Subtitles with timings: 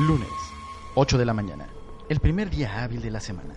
[0.00, 0.30] Lunes,
[0.94, 1.66] 8 de la mañana,
[2.08, 3.52] el primer día hábil de la semana.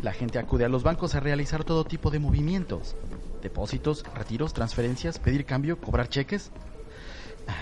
[0.00, 2.94] La gente acude a los bancos a realizar todo tipo de movimientos.
[3.42, 6.52] Depósitos, retiros, transferencias, pedir cambio, cobrar cheques.
[7.48, 7.54] Ah,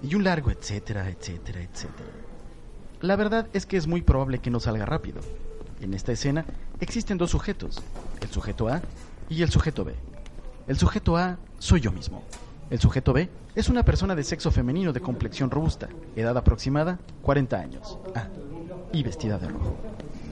[0.00, 2.08] Y un largo etcétera, etcétera, etcétera.
[3.02, 5.20] La verdad es que es muy probable que no salga rápido.
[5.82, 6.46] En esta escena
[6.80, 7.82] existen dos sujetos,
[8.22, 8.80] el sujeto A
[9.28, 9.94] y el sujeto B.
[10.66, 12.24] El sujeto A soy yo mismo.
[12.70, 17.58] El sujeto B es una persona de sexo femenino de complexión robusta, edad aproximada 40
[17.58, 17.98] años.
[18.14, 18.28] Ah,
[18.92, 19.74] y vestida de rojo.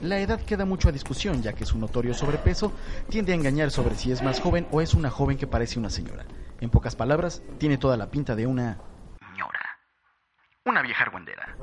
[0.03, 2.73] La edad queda mucho a discusión, ya que su notorio sobrepeso
[3.09, 5.89] tiende a engañar sobre si es más joven o es una joven que parece una
[5.89, 6.27] señora.
[6.61, 8.79] En pocas palabras, tiene toda la pinta de una
[9.19, 9.61] señora.
[10.67, 11.57] Una vieja argüendera.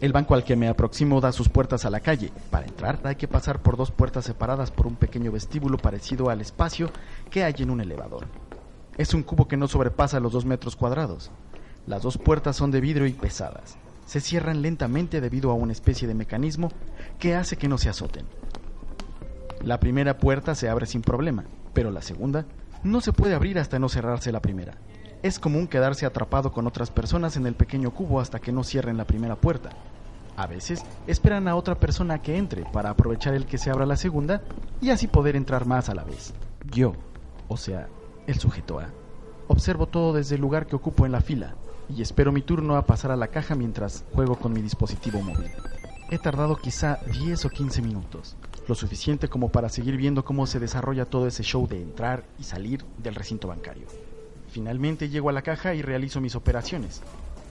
[0.00, 2.30] El banco al que me aproximo da sus puertas a la calle.
[2.50, 6.40] Para entrar hay que pasar por dos puertas separadas por un pequeño vestíbulo parecido al
[6.40, 6.90] espacio
[7.30, 8.26] que hay en un elevador.
[8.96, 11.30] Es un cubo que no sobrepasa los dos metros cuadrados.
[11.86, 13.76] Las dos puertas son de vidrio y pesadas.
[14.06, 16.70] Se cierran lentamente debido a una especie de mecanismo
[17.18, 18.26] que hace que no se azoten.
[19.62, 22.46] La primera puerta se abre sin problema, pero la segunda
[22.84, 24.78] no se puede abrir hasta no cerrarse la primera.
[25.22, 28.96] Es común quedarse atrapado con otras personas en el pequeño cubo hasta que no cierren
[28.96, 29.70] la primera puerta.
[30.36, 33.96] A veces esperan a otra persona que entre para aprovechar el que se abra la
[33.96, 34.42] segunda
[34.80, 36.32] y así poder entrar más a la vez.
[36.70, 36.92] Yo,
[37.48, 37.88] o sea,
[38.26, 38.88] el sujeto A,
[39.48, 41.54] observo todo desde el lugar que ocupo en la fila
[41.88, 45.50] y espero mi turno a pasar a la caja mientras juego con mi dispositivo móvil.
[46.10, 48.36] He tardado quizá 10 o 15 minutos,
[48.68, 52.44] lo suficiente como para seguir viendo cómo se desarrolla todo ese show de entrar y
[52.44, 53.86] salir del recinto bancario.
[54.48, 57.02] Finalmente llego a la caja y realizo mis operaciones.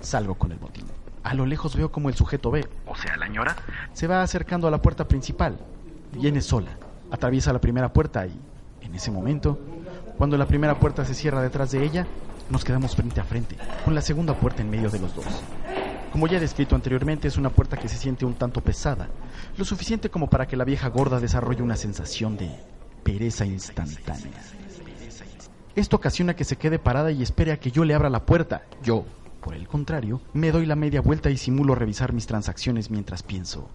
[0.01, 0.85] Salgo con el botín.
[1.23, 3.55] A lo lejos veo como el sujeto B, o sea, la ñora,
[3.93, 5.57] se va acercando a la puerta principal.
[6.13, 6.77] Viene sola,
[7.11, 8.39] atraviesa la primera puerta y,
[8.81, 9.59] en ese momento,
[10.17, 12.07] cuando la primera puerta se cierra detrás de ella,
[12.49, 15.25] nos quedamos frente a frente, con la segunda puerta en medio de los dos.
[16.11, 19.09] Como ya he descrito anteriormente, es una puerta que se siente un tanto pesada,
[19.57, 22.49] lo suficiente como para que la vieja gorda desarrolle una sensación de
[23.03, 24.31] pereza instantánea.
[25.75, 28.63] Esto ocasiona que se quede parada y espere a que yo le abra la puerta.
[28.81, 29.03] Yo,
[29.41, 33.69] por el contrario, me doy la media vuelta y simulo revisar mis transacciones mientras pienso.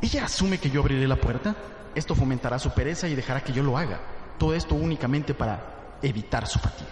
[0.00, 1.56] ¿Ella asume que yo abriré la puerta?
[1.96, 3.98] Esto fomentará su pereza y dejará que yo lo haga.
[4.38, 6.90] Todo esto únicamente para evitar su fatiga.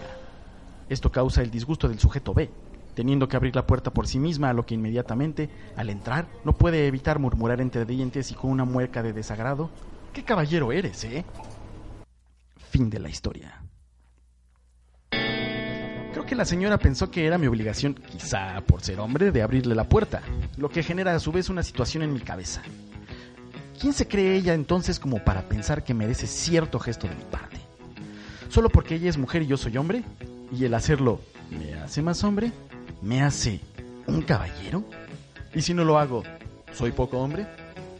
[0.89, 2.49] Esto causa el disgusto del sujeto B,
[2.93, 6.53] teniendo que abrir la puerta por sí misma, a lo que inmediatamente, al entrar, no
[6.53, 9.69] puede evitar murmurar entre dientes y con una mueca de desagrado,
[10.13, 11.25] ¿qué caballero eres, eh?
[12.69, 13.61] Fin de la historia.
[15.11, 19.75] Creo que la señora pensó que era mi obligación, quizá por ser hombre, de abrirle
[19.75, 20.21] la puerta,
[20.55, 22.61] lo que genera a su vez una situación en mi cabeza.
[23.79, 27.57] ¿Quién se cree ella entonces como para pensar que merece cierto gesto de mi parte?
[28.49, 30.03] ¿Solo porque ella es mujer y yo soy hombre?
[30.51, 31.19] ¿Y el hacerlo
[31.51, 32.51] me hace más hombre?
[33.01, 33.59] ¿Me hace
[34.07, 34.83] un caballero?
[35.53, 36.23] ¿Y si no lo hago,
[36.73, 37.47] soy poco hombre?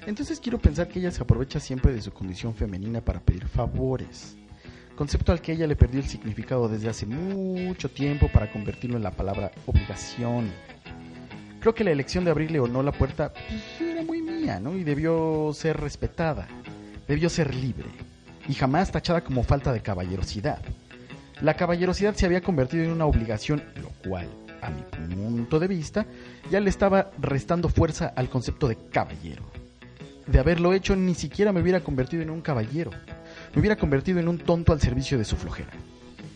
[0.06, 4.38] Entonces quiero pensar que ella se aprovecha siempre de su condición femenina para pedir favores.
[4.96, 9.04] Concepto al que ella le perdió el significado desde hace mucho tiempo para convertirlo en
[9.04, 10.52] la palabra obligación.
[11.60, 13.34] Creo que la elección de abrirle o no la puerta
[14.46, 16.48] Y debió ser respetada,
[17.08, 17.88] debió ser libre,
[18.48, 20.60] y jamás tachada como falta de caballerosidad.
[21.42, 24.28] La caballerosidad se había convertido en una obligación, lo cual,
[24.62, 26.06] a mi punto de vista,
[26.52, 29.42] ya le estaba restando fuerza al concepto de caballero.
[30.28, 32.92] De haberlo hecho, ni siquiera me hubiera convertido en un caballero.
[33.56, 35.72] Me hubiera convertido en un tonto al servicio de su flojera.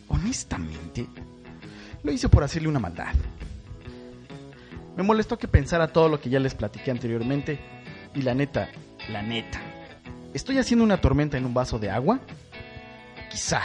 [0.07, 1.05] Honestamente,
[2.01, 3.13] lo hice por hacerle una maldad.
[4.97, 7.78] Me molestó que pensara todo lo que ya les platiqué anteriormente.
[8.15, 8.69] Y la neta,
[9.11, 9.59] la neta,
[10.33, 12.19] ¿estoy haciendo una tormenta en un vaso de agua?
[13.29, 13.61] Quizá.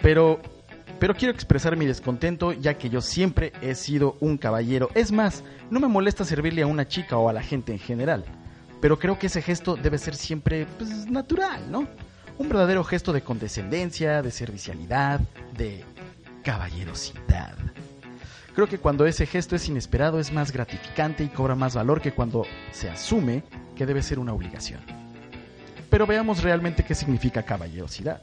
[0.00, 0.40] Pero,
[0.98, 4.90] pero quiero expresar mi descontento ya que yo siempre he sido un caballero.
[4.94, 8.24] Es más, no me molesta servirle a una chica o a la gente en general.
[8.80, 11.86] Pero creo que ese gesto debe ser siempre pues, natural, ¿no?
[12.38, 15.20] Un verdadero gesto de condescendencia, de servicialidad,
[15.56, 15.84] de
[16.42, 17.54] caballerosidad.
[18.54, 22.12] Creo que cuando ese gesto es inesperado es más gratificante y cobra más valor que
[22.12, 23.44] cuando se asume
[23.74, 24.80] que debe ser una obligación.
[25.88, 28.20] Pero veamos realmente qué significa caballerosidad.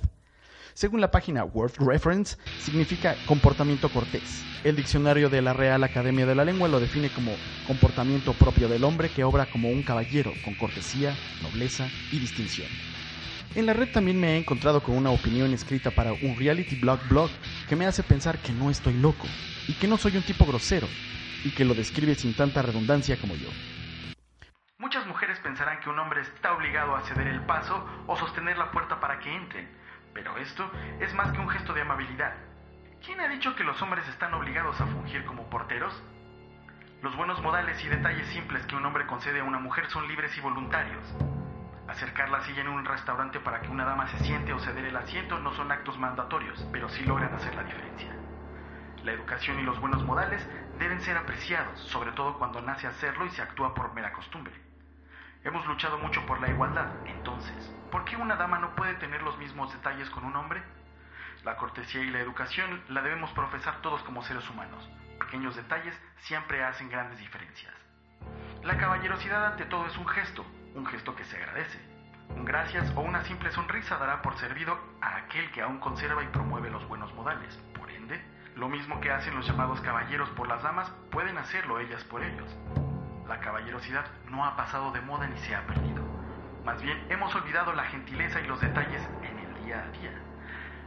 [0.75, 4.43] Según la página Word Reference, significa comportamiento cortés.
[4.63, 7.31] El diccionario de la Real Academia de la Lengua lo define como
[7.65, 12.67] comportamiento propio del hombre que obra como un caballero, con cortesía, nobleza y distinción.
[13.55, 16.99] En la red también me he encontrado con una opinión escrita para un reality blog
[17.09, 17.31] blog
[17.69, 19.27] que me hace pensar que no estoy loco
[19.67, 20.87] y que no soy un tipo grosero
[21.45, 23.47] y que lo describe sin tanta redundancia como yo.
[24.79, 28.71] Muchas mujeres pensarán que un hombre está obligado a ceder el paso o sostener la
[28.71, 29.69] puerta para que entren,
[30.15, 30.69] pero esto
[30.99, 32.33] es más que un gesto de amabilidad.
[33.05, 35.93] ¿Quién ha dicho que los hombres están obligados a fungir como porteros?
[37.03, 40.35] Los buenos modales y detalles simples que un hombre concede a una mujer son libres
[40.35, 41.03] y voluntarios.
[41.89, 44.95] Acercar la silla en un restaurante para que una dama se siente o ceder el
[44.95, 48.15] asiento no son actos mandatorios, pero sí logran hacer la diferencia.
[49.03, 50.47] La educación y los buenos modales
[50.77, 54.53] deben ser apreciados, sobre todo cuando nace hacerlo y se actúa por mera costumbre.
[55.43, 59.39] Hemos luchado mucho por la igualdad, entonces, ¿por qué una dama no puede tener los
[59.39, 60.61] mismos detalles con un hombre?
[61.43, 64.87] La cortesía y la educación la debemos profesar todos como seres humanos.
[65.19, 67.73] Pequeños detalles siempre hacen grandes diferencias.
[68.61, 70.45] La caballerosidad ante todo es un gesto,
[70.75, 71.79] un gesto que se agradece.
[72.29, 76.27] Un gracias o una simple sonrisa dará por servido a aquel que aún conserva y
[76.27, 77.57] promueve los buenos modales.
[77.77, 78.21] Por ende,
[78.55, 82.55] lo mismo que hacen los llamados caballeros por las damas, pueden hacerlo ellas por ellos.
[83.27, 86.03] La caballerosidad no ha pasado de moda ni se ha perdido.
[86.65, 90.11] Más bien, hemos olvidado la gentileza y los detalles en el día a día.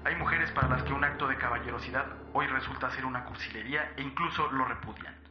[0.05, 4.03] Hay mujeres para las que un acto de caballerosidad hoy resulta ser una cursilería e
[4.03, 5.22] incluso lo repudian.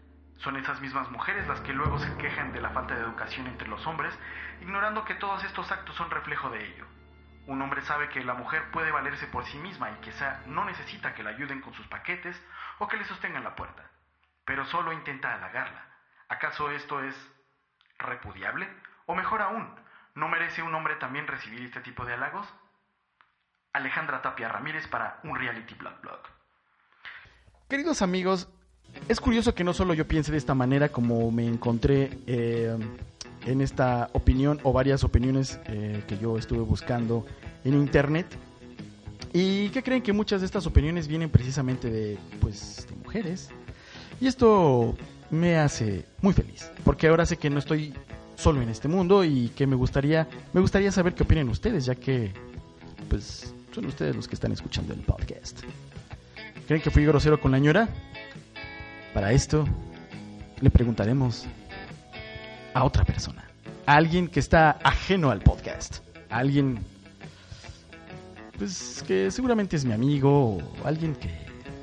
[0.44, 3.68] Son esas mismas mujeres las que luego se quejan de la falta de educación entre
[3.68, 4.18] los hombres,
[4.60, 6.88] ignorando que todos estos actos son reflejo de ello.
[7.46, 10.12] Un hombre sabe que la mujer puede valerse por sí misma y que
[10.48, 12.42] no necesita que la ayuden con sus paquetes
[12.80, 13.92] o que le sostengan la puerta,
[14.44, 15.86] pero solo intenta halagarla.
[16.28, 17.16] ¿Acaso esto es
[18.00, 18.68] repudiable?
[19.06, 19.76] O mejor aún,
[20.16, 22.52] ¿no merece un hombre también recibir este tipo de halagos?
[23.74, 26.22] Alejandra Tapia Ramírez para un Reality Blog Blog.
[27.70, 28.50] Queridos amigos,
[29.08, 32.76] es curioso que no solo yo piense de esta manera como me encontré eh,
[33.46, 37.26] en esta opinión o varias opiniones eh, que yo estuve buscando
[37.64, 38.28] en internet.
[39.34, 43.50] Y que creen que muchas de estas opiniones vienen precisamente de, pues, de mujeres.
[44.20, 44.96] Y esto
[45.30, 47.94] me hace muy feliz, porque ahora sé que no estoy
[48.36, 51.96] solo en este mundo y que me gustaría, me gustaría saber qué opinan ustedes, ya
[51.96, 52.34] que,
[53.10, 55.62] pues, son ustedes los que están escuchando el podcast.
[56.68, 57.88] ¿Creen que fui grosero con la ñora?
[59.14, 59.66] Para esto,
[60.62, 61.46] le preguntaremos
[62.74, 63.50] a otra persona.
[63.86, 65.98] A alguien que está ajeno al podcast.
[66.30, 66.80] A alguien,
[68.58, 71.30] pues, que seguramente es mi amigo o alguien que,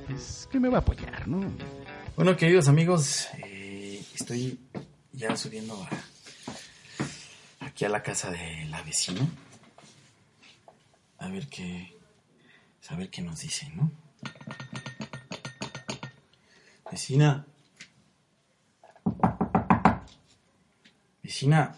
[0.07, 1.41] pues, que me va a apoyar, ¿no?
[2.17, 4.59] Bueno, queridos amigos, eh, estoy
[5.13, 5.87] ya subiendo
[7.61, 9.21] aquí a la casa de la vecina
[11.19, 11.95] a ver qué,
[12.89, 13.91] a ver qué nos dice, ¿no?
[16.90, 17.46] Vecina.
[21.23, 21.76] Vecina.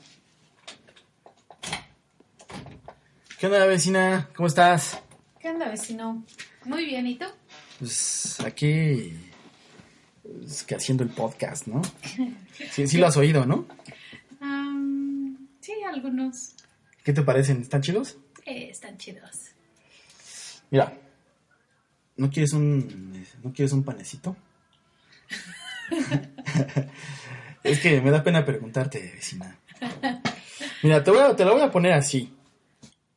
[3.38, 4.28] ¿Qué onda, vecina?
[4.36, 5.00] ¿Cómo estás?
[5.40, 6.24] ¿Qué onda, vecino?
[6.64, 7.24] Muy bien, ¿y tú?
[7.78, 9.18] Pues aquí
[10.22, 11.82] pues, que haciendo el podcast, ¿no?
[12.70, 13.66] Sí, sí lo has oído, ¿no?
[15.60, 16.54] sí, algunos.
[17.02, 17.62] ¿Qué te parecen?
[17.62, 18.18] ¿Están chidos?
[18.44, 19.52] están chidos.
[20.70, 20.92] Mira,
[22.16, 24.36] ¿no quieres un, ¿no quieres un panecito?
[27.65, 29.59] es que me da pena preguntarte, vecina.
[30.82, 32.32] Mira, te, voy a, te lo voy a poner así.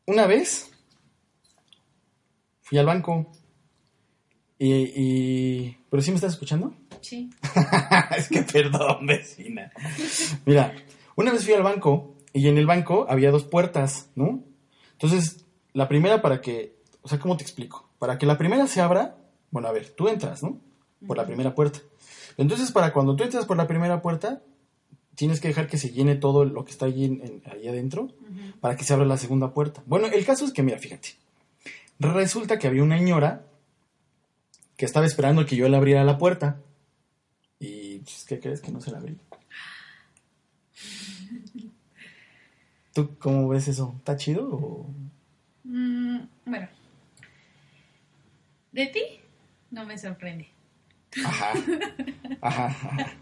[0.06, 0.72] Una vez
[2.62, 3.32] fui al banco
[4.58, 5.78] y, y...
[5.90, 6.74] ¿Pero sí me estás escuchando?
[7.02, 7.30] Sí.
[8.18, 9.72] es que perdón, vecina.
[10.46, 10.74] Mira,
[11.16, 14.44] una vez fui al banco y en el banco había dos puertas, ¿no?
[14.94, 17.90] Entonces, la primera para que, o sea, ¿cómo te explico?
[18.00, 19.18] Para que la primera se abra,
[19.52, 20.60] bueno, a ver, tú entras, ¿no?
[21.08, 21.80] Por la primera puerta.
[22.38, 24.42] Entonces, para cuando tú entras por la primera puerta,
[25.16, 28.10] tienes que dejar que se llene todo lo que está allí, ahí adentro
[28.60, 29.84] para que se abra la segunda puerta.
[29.86, 31.10] Bueno, el caso es que, mira, fíjate.
[32.00, 33.46] Resulta que había una señora
[34.78, 36.62] que estaba esperando que yo le abriera la puerta.
[37.60, 39.18] Y, pues, ¿qué crees que no se la abrí?
[42.94, 43.96] ¿Tú cómo ves eso?
[43.98, 44.88] ¿Está chido o...?
[45.64, 46.68] Mm, bueno.
[48.72, 49.02] De ti
[49.72, 50.53] no me sorprende.
[51.26, 51.54] Ajá.
[52.42, 53.16] Ajá.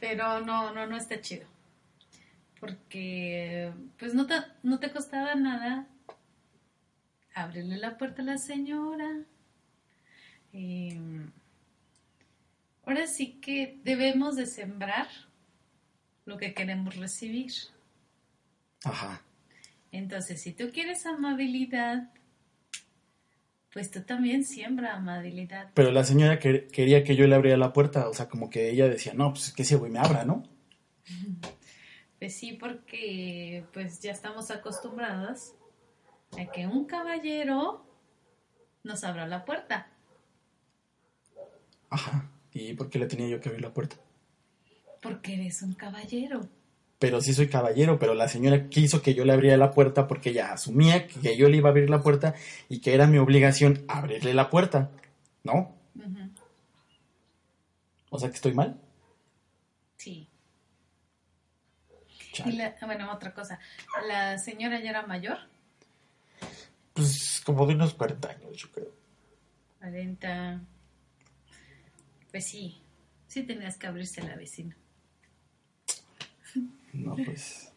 [0.00, 1.46] Pero no, no, no está chido.
[2.58, 5.86] Porque, pues no te, no te costaba nada
[7.34, 9.24] abrirle la puerta a la señora.
[10.52, 11.30] Em,
[12.84, 15.08] ahora sí que debemos de sembrar
[16.24, 17.52] lo que queremos recibir.
[18.84, 19.22] Ajá.
[19.92, 22.10] Entonces, si tú quieres amabilidad,
[23.72, 25.70] pues tú también siembra amabilidad.
[25.74, 28.88] Pero la señora quería que yo le abriera la puerta, o sea, como que ella
[28.88, 30.42] decía, no, pues que ese güey me abra, ¿no?
[32.18, 35.54] Pues sí, porque pues ya estamos acostumbrados
[36.38, 37.82] a que un caballero
[38.82, 39.88] nos abra la puerta.
[41.88, 42.30] Ajá.
[42.52, 43.96] ¿Y por qué le tenía yo que abrir la puerta?
[45.00, 46.46] Porque eres un caballero
[47.00, 50.30] pero sí soy caballero, pero la señora quiso que yo le abriera la puerta porque
[50.30, 52.34] ella asumía que yo le iba a abrir la puerta
[52.68, 54.90] y que era mi obligación abrirle la puerta,
[55.42, 55.74] ¿no?
[58.10, 58.78] O sea que estoy mal.
[59.96, 60.28] Sí.
[62.44, 63.58] Y la- bueno, otra cosa.
[64.06, 65.38] ¿La señora ya era mayor?
[66.92, 68.92] Pues como de unos 40 años, yo creo.
[69.78, 70.60] 40.
[72.30, 72.82] Pues sí.
[73.26, 74.76] Sí tenías que abrirse la vecina.
[76.92, 77.72] No, pues.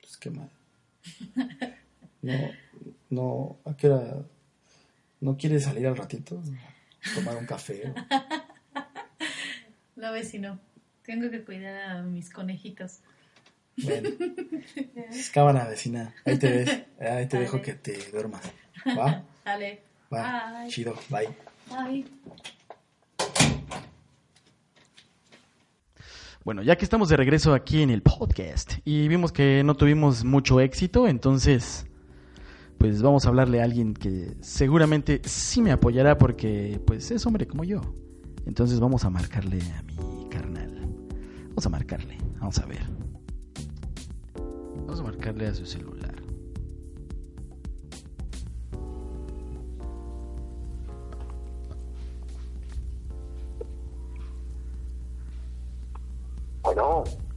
[0.00, 0.50] Pues qué mal.
[2.20, 2.50] No,
[3.10, 4.24] no, ¿a qué hora?
[5.20, 6.42] ¿No quieres salir al ratito?
[7.14, 7.94] Tomar un café.
[9.98, 10.60] No, vecino.
[11.02, 13.00] Tengo que cuidar a mis conejitos.
[13.82, 14.10] Bueno,
[15.10, 16.14] es cámara vecina.
[16.24, 16.82] Ahí te ves.
[17.00, 18.42] Ahí te dejo que te duermas.
[18.86, 19.24] ¿Va?
[19.44, 19.82] Dale.
[20.12, 20.62] Va.
[20.62, 20.70] Bye.
[20.70, 20.94] Chido.
[21.10, 21.28] Bye.
[21.68, 22.54] Bye.
[26.44, 30.24] Bueno, ya que estamos de regreso aquí en el podcast y vimos que no tuvimos
[30.24, 31.86] mucho éxito, entonces
[32.78, 37.46] pues vamos a hablarle a alguien que seguramente sí me apoyará porque pues es hombre
[37.46, 37.80] como yo.
[38.46, 40.88] Entonces vamos a marcarle a mi carnal.
[41.48, 42.86] Vamos a marcarle, vamos a ver.
[44.86, 45.97] Vamos a marcarle a su celular.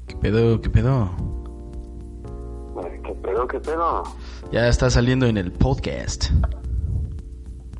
[0.07, 0.62] ¿Qué pedo?
[0.62, 1.10] ¿Qué pedo?
[3.03, 4.03] ¿qué pedo, qué pedo?
[4.51, 6.25] Ya está saliendo en el podcast.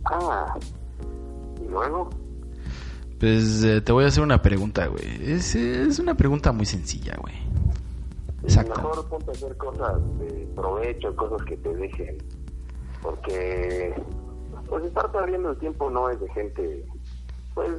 [0.06, 0.56] Ah,
[1.64, 2.10] ¿y luego?
[3.20, 5.06] Pues eh, te voy a hacer una pregunta, güey.
[5.22, 7.36] Es, es una pregunta muy sencilla, güey.
[8.42, 8.82] Exacto.
[8.82, 12.18] Mejor ponte a hacer cosas de provecho, cosas que te dejen.
[13.04, 13.94] Porque,
[14.68, 16.86] pues estar perdiendo el tiempo no es de gente,
[17.54, 17.72] pues,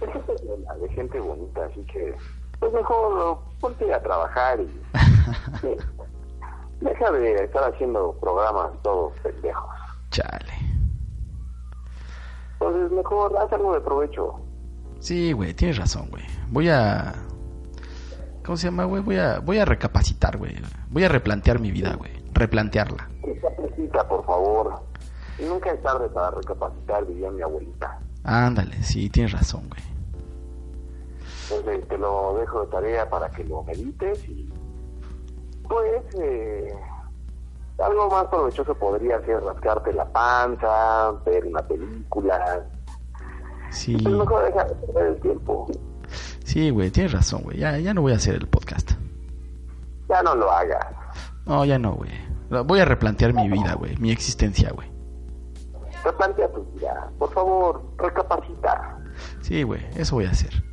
[0.00, 2.14] de gente buena, de gente bonita, así que,
[2.58, 4.66] pues mejor ponte a trabajar y
[5.60, 5.76] sí,
[6.80, 9.70] deja de estar haciendo programas todos pendejos.
[10.10, 10.52] Chale.
[12.54, 14.40] Entonces mejor haz algo de provecho.
[15.00, 16.24] Sí, güey, tienes razón, güey.
[16.48, 17.14] Voy a...
[18.44, 19.02] ¿Cómo se llama, güey?
[19.02, 20.56] Voy a, voy a recapacitar, güey.
[20.88, 22.10] Voy a replantear mi vida, güey.
[22.32, 23.08] Replantearla.
[23.22, 24.82] Recapacita, por favor.
[25.38, 27.98] Nunca es tarde para recapacitar, diría mi abuelita.
[28.24, 29.82] Ándale, sí, tienes razón, güey.
[31.50, 34.48] Entonces te lo dejo de tarea para que lo medites y
[35.68, 36.74] pues eh,
[37.78, 42.66] algo más provechoso podría ser rascarte la panza, ver una película.
[43.70, 45.66] Sí, Pues mejor deja de perder el tiempo.
[46.44, 47.58] sí, güey, tienes razón, güey.
[47.58, 48.92] Ya, ya no voy a hacer el podcast.
[50.08, 50.86] Ya no lo hagas.
[51.46, 52.10] No, ya no, güey.
[52.64, 53.94] Voy a replantear mi vida, güey.
[53.98, 54.90] Mi existencia, güey.
[56.02, 57.10] Replantea tu vida.
[57.18, 58.98] Por favor, recapacita.
[59.42, 60.64] Sí, güey, eso voy a hacer.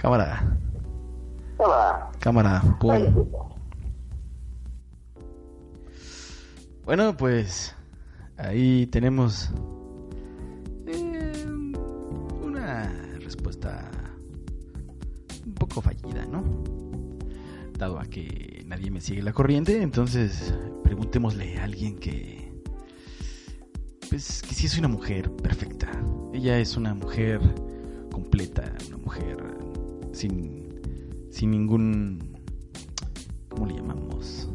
[0.00, 0.56] Cámara,
[2.20, 2.62] cámara.
[2.90, 3.14] Ay,
[6.86, 7.76] Bueno, pues
[8.38, 9.50] ahí tenemos
[10.86, 11.44] eh,
[12.42, 13.90] una respuesta
[15.44, 16.44] un poco fallida, ¿no?
[17.76, 22.50] Dado a que nadie me sigue la corriente, entonces preguntémosle a alguien que,
[24.08, 25.90] pues, que sí es una mujer perfecta.
[26.32, 27.40] Ella es una mujer
[28.10, 29.49] completa, una mujer
[30.12, 32.38] sin, sin ningún,
[33.48, 34.48] ¿cómo le llamamos?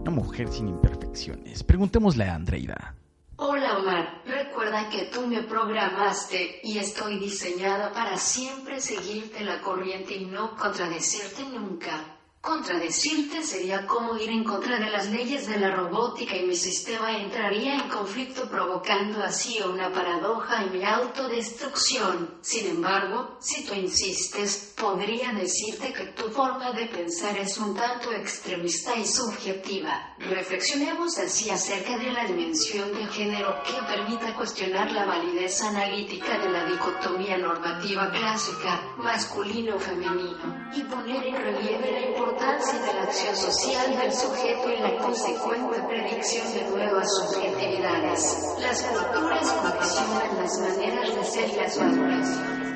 [0.00, 1.62] Una mujer sin imperfecciones.
[1.62, 2.94] Preguntémosle a Andreida.
[3.36, 10.14] Hola Omar, recuerda que tú me programaste y estoy diseñada para siempre seguirte la corriente
[10.14, 12.21] y no contradecirte nunca.
[12.42, 17.16] Contradecirte sería como ir en contra de las leyes de la robótica y mi sistema
[17.16, 22.34] entraría en conflicto provocando así una paradoja y mi autodestrucción.
[22.40, 28.10] Sin embargo, si tú insistes, podría decirte que tu forma de pensar es un tanto
[28.10, 30.16] extremista y subjetiva.
[30.18, 36.50] Reflexionemos así acerca de la dimensión de género que permita cuestionar la validez analítica de
[36.50, 43.96] la dicotomía normativa clásica, masculino-femenino, y poner en relieve la importancia de la acción social
[43.96, 48.56] del sujeto y la consecuente predicción de nuevas subjetividades.
[48.60, 52.72] Las culturas condicionan las maneras de ser y las valoraciones.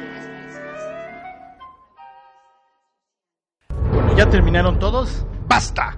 [3.92, 5.24] Bueno, ¿ya terminaron todos?
[5.48, 5.96] ¡Basta!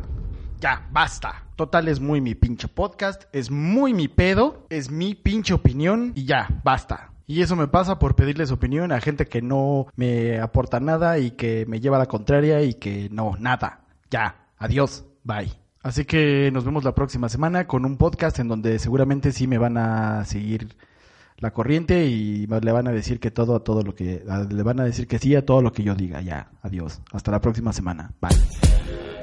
[0.61, 1.45] Ya, basta.
[1.57, 6.27] Total, es muy mi pinche podcast, es muy mi pedo, es mi pinche opinión y
[6.27, 7.11] ya, basta.
[7.29, 11.33] Y eso me pasa por pedirles opinión a gente que no me aporta nada y
[11.33, 13.83] que me lleva a la contraria y que no, nada.
[14.11, 15.53] Ya, adiós, bye.
[15.83, 19.59] Así que nos vemos la próxima semana con un podcast en donde seguramente sí me
[19.59, 20.75] van a seguir
[21.37, 24.81] la corriente y le van a decir que todo a todo lo que le van
[24.81, 26.23] a decir que sí a todo lo que yo diga.
[26.23, 27.03] Ya, adiós.
[27.13, 28.11] Hasta la próxima semana.
[28.23, 29.18] Bye.